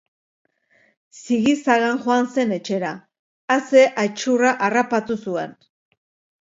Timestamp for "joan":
2.07-2.31